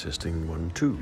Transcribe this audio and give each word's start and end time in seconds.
Testing 0.00 0.48
one, 0.48 0.70
two. 0.70 0.98